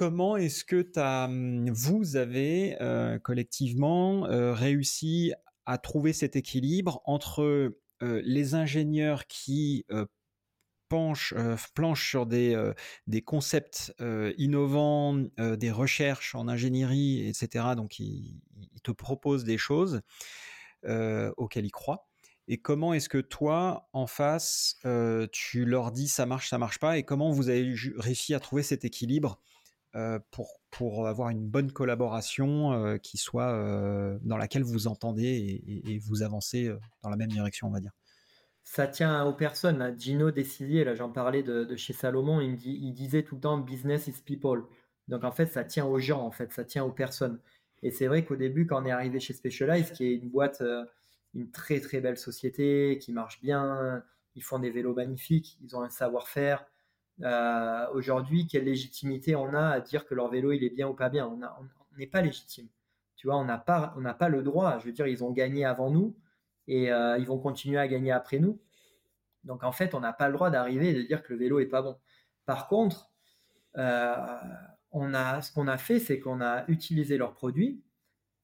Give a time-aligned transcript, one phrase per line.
[0.00, 2.74] comment est-ce que as, hum, vous avez
[3.22, 4.22] collectivement
[4.54, 5.34] réussi
[5.66, 9.84] à trouver cet équilibre entre les ingénieurs qui
[10.88, 11.34] penchent,
[11.74, 12.72] planchent sur des,
[13.26, 13.92] concepts
[14.38, 17.74] innovants, des recherches en ingénierie, etc.
[17.76, 20.00] Donc, ils, ils te proposent des choses
[20.82, 22.10] auxquelles ils croient
[22.50, 26.80] et comment est-ce que toi, en face, euh, tu leur dis ça marche, ça marche
[26.80, 29.49] pas, et comment vous avez réussi à trouver cet équilibre euh,
[30.30, 33.52] pour, pour avoir une bonne collaboration euh, qui soit
[34.22, 36.70] dans laquelle vous entendez et, vous avancez
[37.02, 37.92] dans la même direction, on va dire
[38.62, 39.98] ça tient aux personnes.
[39.98, 44.06] Gino Décilier, là j'en parlais de, chez Salomon, il, il disait tout le temps business
[44.06, 44.62] is people.
[45.08, 47.40] Donc en fait, ça tient aux gens, en fait, ça tient aux personnes.
[47.82, 50.62] Et c'est vrai qu'au début, quand on est arrivé chez Specialized, qui est une boîte
[51.34, 54.02] une très très belle société qui marche bien.
[54.34, 56.64] Ils font des vélos magnifiques, ils ont un savoir-faire.
[57.22, 60.94] Euh, Aujourd'hui, quelle légitimité on a à dire que leur vélo il est bien ou
[60.94, 61.26] pas bien?
[61.26, 62.68] On n'est pas légitime.
[63.16, 64.78] Tu vois, on n'a pas pas le droit.
[64.78, 66.16] Je veux dire, ils ont gagné avant nous
[66.66, 68.58] et euh, ils vont continuer à gagner après nous.
[69.44, 71.60] Donc en fait, on n'a pas le droit d'arriver et de dire que le vélo
[71.60, 71.98] est pas bon.
[72.46, 73.10] Par contre,
[73.76, 74.14] euh,
[74.92, 77.82] on a ce qu'on a fait, c'est qu'on a utilisé leurs produits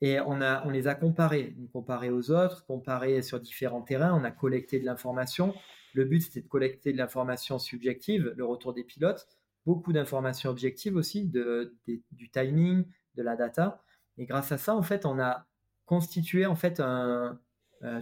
[0.00, 4.24] et on, a, on les a comparés, comparés aux autres, comparés sur différents terrains, on
[4.24, 5.54] a collecté de l'information.
[5.96, 9.26] Le but, c'était de collecter de l'information subjective, le retour des pilotes,
[9.64, 13.82] beaucoup d'informations objectives aussi, du timing, de la data.
[14.18, 15.46] Et grâce à ça, en fait, on a
[15.86, 17.32] constitué en fait euh,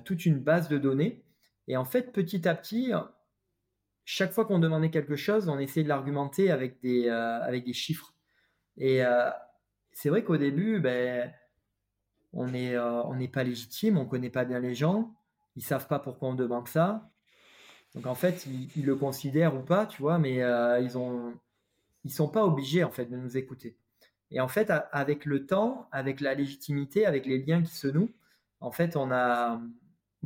[0.04, 1.24] toute une base de données.
[1.68, 2.90] Et en fait, petit à petit,
[4.04, 7.72] chaque fois qu'on demandait quelque chose, on essayait de l'argumenter avec des, euh, avec des
[7.74, 8.12] chiffres.
[8.76, 9.30] Et euh,
[9.92, 11.32] c'est vrai qu'au début, ben,
[12.32, 15.14] on n'est pas légitime, on connaît pas bien les gens,
[15.54, 17.08] ils savent pas pourquoi on demande ça.
[17.94, 21.34] Donc en fait, ils, le considèrent ou pas, tu vois, mais euh, ils ont
[22.08, 23.78] sont pas obligés en fait de nous écouter.
[24.30, 28.10] Et en fait, avec le temps, avec la légitimité, avec les liens qui se nouent,
[28.60, 29.60] en fait, on a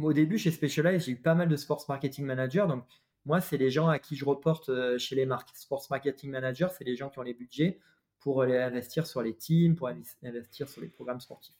[0.00, 2.84] au début chez Specialized, j'ai eu pas mal de sports marketing managers, donc
[3.26, 5.50] moi, c'est les gens à qui je reporte euh, chez les marques.
[5.54, 7.78] Sports marketing managers, c'est les gens qui ont les budgets
[8.20, 9.90] pour investir sur les teams, pour
[10.22, 11.54] investir sur les programmes sportifs.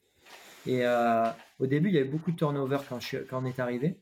[0.67, 1.29] Et euh,
[1.59, 3.01] au début, il y avait beaucoup de turnover quand
[3.33, 4.01] on est arrivé.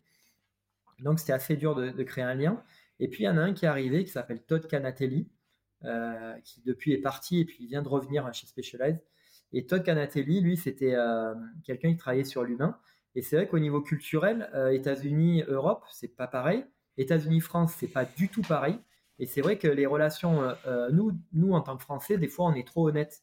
[1.01, 2.63] Donc, c'était assez dur de, créer un lien.
[3.01, 5.29] Et puis, il y en a un qui est arrivé qui s'appelle Todd Canatelli,
[5.85, 9.03] euh, qui depuis est parti et puis il vient de revenir chez Specialized.
[9.53, 12.79] Et Todd Canatelli, lui, c'était euh, quelqu'un qui travaillait sur l'humain.
[13.15, 16.67] Et c'est vrai qu'au niveau culturel, États-Unis, Europe, c'est pas pareil.
[16.99, 18.79] États-Unis, France, c'est pas du tout pareil.
[19.19, 20.55] Et c'est vrai que les relations,
[20.93, 23.23] nous, nous en tant que Français, des fois, on est trop honnête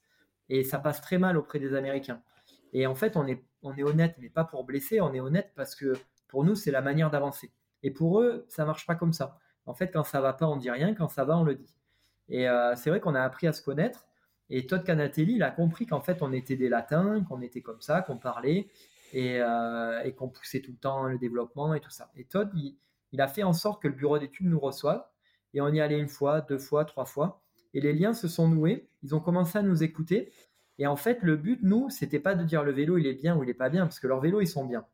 [0.49, 2.21] et ça passe très mal auprès des Américains.
[2.73, 5.51] Et en fait, on est, on est honnête, mais pas pour blesser, on est honnête
[5.55, 5.93] parce que
[6.27, 7.51] pour nous, c'est la manière d'avancer.
[7.83, 9.37] Et pour eux, ça marche pas comme ça.
[9.65, 11.75] En fait, quand ça va pas, on dit rien, quand ça va, on le dit.
[12.29, 14.05] Et euh, c'est vrai qu'on a appris à se connaître.
[14.49, 17.81] Et Todd Canatelli, il a compris qu'en fait, on était des latins, qu'on était comme
[17.81, 18.67] ça, qu'on parlait
[19.13, 22.11] et, euh, et qu'on poussait tout le temps le développement et tout ça.
[22.15, 22.75] Et Todd, il,
[23.11, 25.03] il a fait en sorte que le bureau d'études nous reçoive.
[25.53, 27.41] Et on y allait une fois, deux fois, trois fois.
[27.73, 28.89] Et les liens se sont noués.
[29.03, 30.31] Ils ont commencé à nous écouter.
[30.79, 33.37] Et en fait, le but, nous, c'était pas de dire le vélo, il est bien
[33.37, 34.85] ou il est pas bien, parce que leurs vélos, ils sont bien.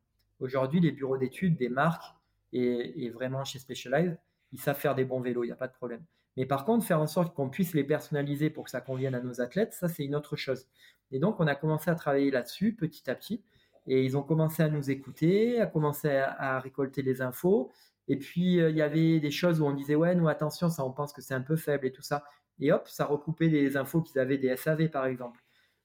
[0.41, 2.13] Aujourd'hui, les bureaux d'études des marques
[2.53, 4.17] et, vraiment chez Specialized,
[4.51, 6.03] ils savent faire des bons vélos, il n'y a pas de problème.
[6.37, 9.21] Mais par contre, faire en sorte qu'on puisse les personnaliser pour que ça convienne à
[9.21, 10.67] nos athlètes, ça, c'est une autre chose.
[11.11, 13.43] Et donc, on a commencé à travailler là-dessus petit à petit.
[13.87, 17.71] Et ils ont commencé à nous écouter, à commencer à, récolter les infos.
[18.07, 20.85] Et puis, euh, il y avait des choses où on disait, ouais, nous, attention, ça,
[20.85, 22.23] on pense que c'est un peu faible et tout ça.
[22.59, 25.39] Et hop, ça recoupait des infos qu'ils avaient des SAV, par exemple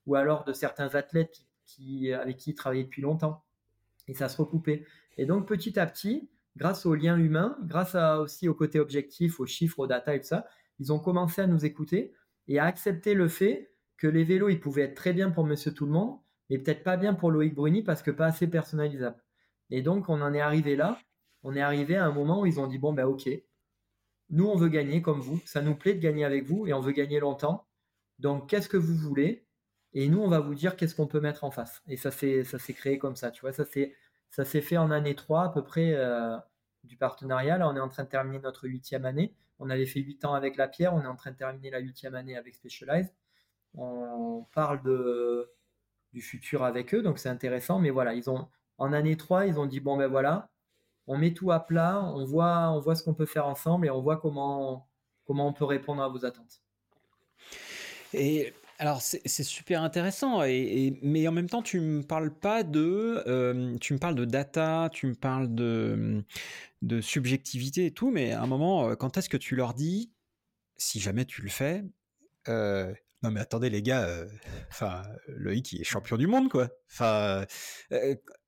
[0.05, 3.43] ou alors de certains athlètes qui, avec qui ils travaillaient depuis longtemps.
[4.07, 4.85] Et ça se recoupait.
[5.17, 9.39] Et donc petit à petit, grâce aux liens humains, grâce à, aussi au côté objectif,
[9.39, 10.45] aux chiffres, aux data et tout ça,
[10.79, 12.13] ils ont commencé à nous écouter
[12.47, 15.73] et à accepter le fait que les vélos, ils pouvaient être très bien pour Monsieur
[15.73, 19.21] Tout le Monde, mais peut-être pas bien pour Loïc Bruni parce que pas assez personnalisable.
[19.69, 20.99] Et donc on en est arrivé là.
[21.43, 23.29] On est arrivé à un moment où ils ont dit bon ben ok,
[24.29, 26.81] nous on veut gagner comme vous, ça nous plaît de gagner avec vous et on
[26.81, 27.67] veut gagner longtemps.
[28.19, 29.45] Donc qu'est-ce que vous voulez?
[29.95, 31.81] Et nous, on va vous dire qu'est-ce qu'on peut mettre en face.
[31.87, 32.43] Et ça s'est,
[32.73, 33.53] créé comme ça, tu vois.
[33.53, 33.95] Ça s'est,
[34.35, 36.35] ça s'est fait en année 3 à peu près euh,
[36.83, 37.57] du partenariat.
[37.57, 39.33] Là, on est en train de terminer notre huitième année.
[39.59, 40.93] On avait fait huit ans avec la pierre.
[40.93, 43.13] On est en train de terminer la huitième année avec Specialized.
[43.75, 44.81] On parle
[46.11, 47.79] du futur avec eux, donc c'est intéressant.
[47.79, 50.49] Mais voilà, ils ont, en année 3, ils ont dit, bon ben voilà,
[51.07, 53.89] on met tout à plat, on voit, on voit ce qu'on peut faire ensemble et
[53.89, 54.89] on voit comment,
[55.23, 56.61] comment on peut répondre à vos attentes.
[58.11, 63.77] Et alors c'est super intéressant, mais en même temps tu me parles pas de, euh,
[63.79, 66.23] tu me parles de data, tu me parles de,
[66.81, 70.11] de subjectivité et tout, mais à un moment, euh, quand est-ce que tu leur dis,
[70.75, 71.85] si jamais tu le fais,
[72.49, 72.93] euh,
[73.23, 74.25] Non mais attendez les gars,
[74.69, 76.69] enfin Loïc il est champion du monde quoi.
[76.91, 77.45] Enfin,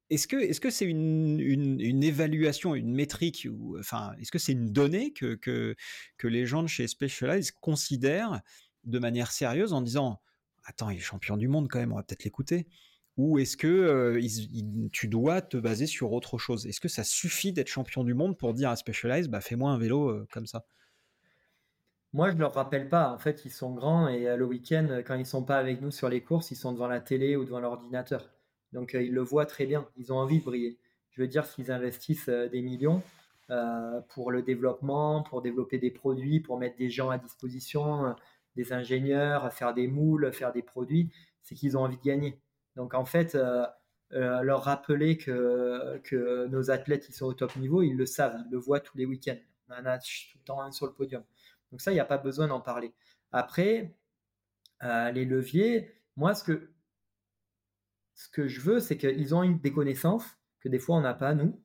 [0.10, 4.54] est-ce que est-ce que c'est une, une, évaluation, une métrique ou enfin est-ce que c'est
[4.54, 5.76] une donnée que, que
[6.18, 8.42] que les gens de chez Specialized considèrent
[8.88, 10.20] de manière sérieuse en disant
[10.66, 12.68] attends il est champion du monde quand même, on va peut-être l'écouter.
[13.18, 14.20] Ou est-ce que
[14.92, 16.68] tu dois te baser sur autre chose?
[16.68, 19.78] Est-ce que ça suffit d'être champion du monde pour dire à Specialized bah fais-moi un
[19.80, 20.66] vélo comme ça?
[22.14, 23.12] Moi, je ne leur rappelle pas.
[23.12, 25.82] En fait, ils sont grands et euh, le week-end, quand ils ne sont pas avec
[25.82, 28.30] nous sur les courses, ils sont devant la télé ou devant l'ordinateur.
[28.74, 29.88] Donc, euh, ils le voient très bien.
[29.98, 30.80] Ils ont envie de briller.
[31.12, 33.02] Je veux dire, s'ils investissent euh, des millions
[34.10, 38.14] pour le développement, pour développer des produits, pour mettre des gens à disposition,
[38.58, 41.10] des ingénieurs, faire des moules, faire des produits,
[41.42, 42.42] c'est qu'ils ont envie de gagner.
[42.76, 43.38] Donc, en fait,
[44.12, 48.52] leur rappeler que, que nos athlètes ils sont au top niveau, ils le savent, ils
[48.52, 49.38] le voient tous les week-ends.
[49.70, 51.24] On en a tout le temps un sur le podium.
[51.72, 52.94] Donc ça, il n'y a pas besoin d'en parler.
[53.32, 53.96] Après,
[54.84, 56.72] euh, les leviers, moi, ce que,
[58.16, 60.26] ce que je veux, c'est qu'ils ont des connaissances
[60.60, 61.62] que des fois, on n'a pas nous.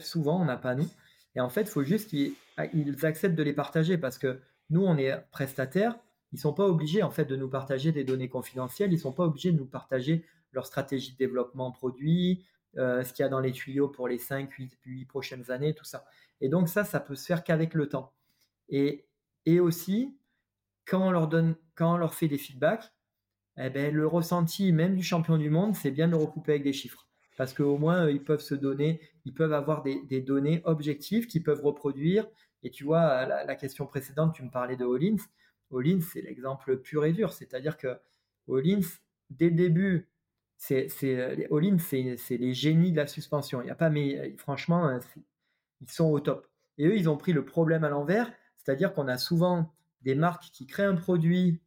[0.00, 0.88] Souvent, on n'a pas nous.
[1.34, 4.96] Et en fait, il faut juste qu'ils acceptent de les partager parce que nous, on
[4.98, 5.98] est prestataires.
[6.32, 8.90] Ils ne sont pas obligés, en fait, de nous partager des données confidentielles.
[8.92, 12.44] Ils ne sont pas obligés de nous partager leur stratégie de développement produit,
[12.76, 15.74] euh, ce qu'il y a dans les tuyaux pour les 5, 8, 8 prochaines années,
[15.74, 16.04] tout ça.
[16.40, 18.12] Et donc ça, ça peut se faire qu'avec le temps.
[18.68, 19.06] Et
[19.46, 20.16] et aussi,
[20.86, 22.92] quand on leur, donne, quand on leur fait des feedbacks,
[23.56, 26.64] eh ben, le ressenti même du champion du monde, c'est bien de le recouper avec
[26.64, 27.08] des chiffres.
[27.36, 31.62] Parce qu'au moins, ils peuvent se donner, ils peuvent avoir des, données objectives qu'ils peuvent
[31.64, 32.26] reproduire.
[32.62, 35.16] Et tu vois, la, question précédente, tu me parlais de Hollins.
[35.70, 37.32] Hollins, c'est l'exemple pur et dur.
[37.32, 37.98] C'est-à-dire que
[38.48, 38.80] Hollins,
[39.30, 40.08] dès le début,
[40.56, 41.38] c'est, c'est,
[42.36, 43.62] les génies de la suspension.
[43.62, 44.98] Il y a pas, mais franchement, euh,
[45.80, 46.46] ils sont au top.
[46.78, 48.30] Et eux, ils ont pris le problème à l'envers
[48.62, 49.72] c'est-à-dire qu'on a souvent
[50.02, 51.60] des marques qui créent un produit,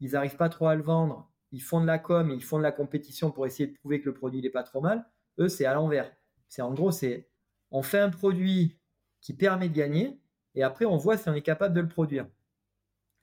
[0.00, 2.62] ils n'arrivent pas trop à le vendre, ils font de la com, ils font de
[2.62, 5.08] la compétition pour essayer de prouver que le produit n'est pas trop mal.
[5.38, 6.10] Eux, c'est à l'envers.
[6.48, 7.28] C'est en gros, c'est
[7.70, 8.78] on fait un produit
[9.20, 10.20] qui permet de gagner
[10.54, 12.26] et après on voit si on est capable de le produire.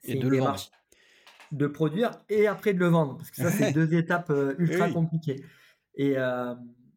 [0.06, 0.60] Et de le vendre.
[1.52, 3.18] De produire et après de le vendre.
[3.18, 5.44] Parce que ça, c'est deux étapes euh, ultra compliquées.
[5.96, 6.54] Et, euh,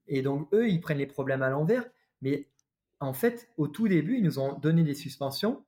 [0.06, 1.84] et donc, eux, ils prennent les problèmes à l'envers.
[2.22, 2.49] Mais
[3.00, 5.64] en fait, au tout début, ils nous ont donné des suspensions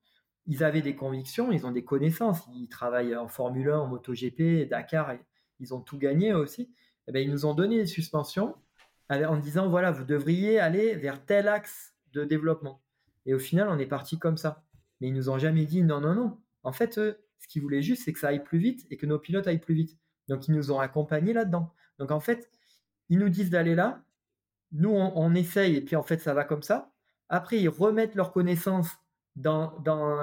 [0.47, 2.49] ils avaient des convictions, ils ont des connaissances.
[2.55, 5.15] Ils travaillent en Formule 1, en MotoGP, Dakar,
[5.61, 6.63] ils ont tout gagné aussi.
[6.63, 6.69] Et
[7.09, 8.57] eh bien, ils nous ont donné des suspensions
[9.09, 12.83] en disant voilà, vous devriez aller vers tel axe de développement.
[13.27, 14.65] Et au final, on est parti comme ça.
[15.01, 16.39] Mais ils nous ont jamais dit non, non, non.
[16.63, 17.01] En fait,
[17.41, 19.59] ce qu'ils voulaient juste, c'est que ça aille plus vite et que nos pilotes aillent
[19.59, 19.99] plus vite.
[20.29, 21.73] Donc, ils nous ont accompagnés là-dedans.
[21.99, 22.51] Donc, en fait,
[23.09, 24.05] ils nous disent d'aller là.
[24.73, 26.93] Nous, on, essaye et puis en fait, ça va comme ça.
[27.29, 28.99] Après, ils remettent leurs connaissances
[29.35, 29.75] dans,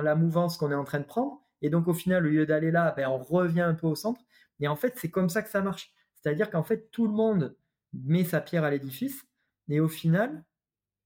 [0.02, 1.42] la mouvance qu'on est en train de prendre.
[1.62, 4.22] Et donc, au final, au lieu d'aller là, ben, on revient un peu au centre.
[4.62, 5.92] Et en fait, c'est comme ça que ça marche.
[6.16, 7.58] C'est-à-dire qu'en fait, tout le monde
[7.94, 9.26] met sa pierre à l'édifice.
[9.68, 10.46] Et au final,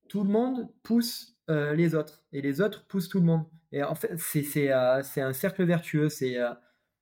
[0.08, 2.24] tout le monde pousse euh, les autres.
[2.32, 3.46] Et les autres poussent tout le monde.
[3.72, 6.10] Et en fait, c'est euh, un cercle vertueux.
[6.10, 6.54] C'est euh,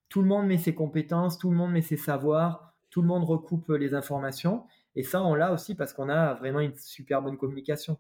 [0.10, 3.24] tout le monde met ses compétences, tout le monde met ses savoirs, tout le monde
[3.24, 4.66] recoupe les informations.
[4.96, 8.00] Et ça, on l'a aussi parce qu'on a vraiment une super bonne communication.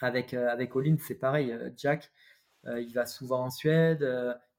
[0.00, 1.56] Avec, euh, avec Olin, c'est pareil.
[1.76, 2.10] Jack,
[2.66, 4.06] il va souvent en Suède,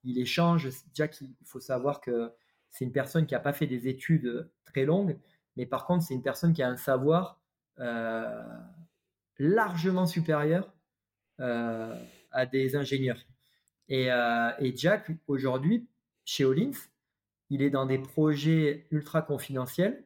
[0.03, 0.69] il échange.
[0.93, 2.31] Jack, il faut savoir que
[2.69, 5.17] c'est une personne qui n'a pas fait des études très longues,
[5.57, 7.41] mais par contre, c'est une personne qui a un savoir
[9.39, 10.71] largement supérieur
[12.35, 13.25] à des ingénieurs.
[13.87, 14.09] Et,
[14.75, 15.87] Jack, aujourd'hui,
[16.25, 16.71] chez Olins,
[17.49, 20.05] il est dans des projets ultra confidentiels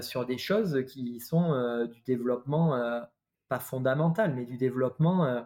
[0.00, 3.06] sur des choses qui sont du développement
[3.48, 5.40] pas fondamental, mais du développement euh,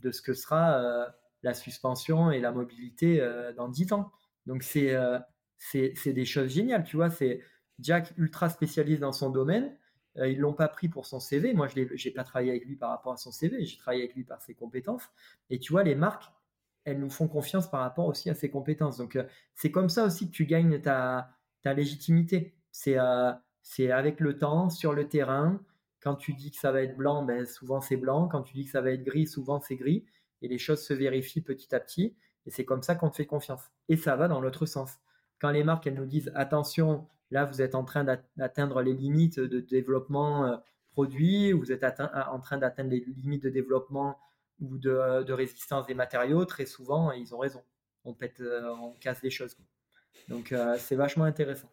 [0.00, 1.06] de ce que sera euh,
[1.42, 4.12] la suspension et la mobilité euh, dans 10 ans.
[4.46, 4.94] Donc c'est
[5.58, 7.10] c'est des choses géniales, tu vois.
[7.10, 7.42] C'est
[7.80, 9.76] Jack ultra spécialiste dans son domaine.
[10.18, 11.52] Ils l'ont pas pris pour son CV.
[11.52, 13.64] Moi, je n'ai pas travaillé avec lui par rapport à son CV.
[13.64, 15.04] J'ai travaillé avec lui par ses compétences.
[15.50, 16.30] Et tu vois, les marques,
[16.84, 18.96] elles nous font confiance par rapport aussi à ses compétences.
[18.96, 19.18] Donc,
[19.54, 21.30] c'est comme ça aussi que tu gagnes ta,
[21.62, 22.54] ta légitimité.
[22.70, 22.96] C'est
[23.62, 25.60] c'est avec le temps, sur le terrain,
[26.00, 28.28] quand tu dis que ça va être blanc, ben, souvent c'est blanc.
[28.28, 30.04] Quand tu dis que ça va être gris, souvent c'est gris.
[30.40, 32.16] Et les choses se vérifient petit à petit.
[32.46, 33.72] Et c'est comme ça qu'on te fait confiance.
[33.88, 34.98] Et ça va dans l'autre sens.
[35.40, 38.04] Quand les marques, elles nous disent attention, là vous êtes en train
[38.36, 40.56] d'atteindre les limites de développement euh,
[40.92, 44.18] produit, vous êtes en train d'atteindre les limites de développement
[44.60, 47.62] ou de, résistance des matériaux, très souvent, ils ont raison.
[48.04, 49.56] On pète, euh, on casse des choses.
[50.28, 51.70] Donc euh, c'est vachement intéressant.